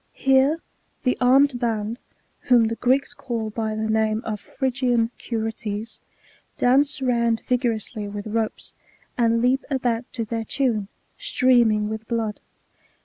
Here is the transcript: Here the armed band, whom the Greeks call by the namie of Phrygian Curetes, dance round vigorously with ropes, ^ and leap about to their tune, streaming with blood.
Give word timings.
Here 0.13 0.59
the 1.03 1.15
armed 1.21 1.59
band, 1.59 1.99
whom 2.49 2.69
the 2.69 2.75
Greeks 2.75 3.13
call 3.13 3.51
by 3.51 3.75
the 3.75 3.87
namie 3.87 4.23
of 4.23 4.39
Phrygian 4.39 5.11
Curetes, 5.19 5.99
dance 6.57 7.03
round 7.03 7.41
vigorously 7.47 8.07
with 8.07 8.25
ropes, 8.25 8.73
^ 9.09 9.11
and 9.15 9.43
leap 9.43 9.63
about 9.69 10.11
to 10.13 10.25
their 10.25 10.43
tune, 10.45 10.87
streaming 11.19 11.87
with 11.87 12.07
blood. 12.07 12.39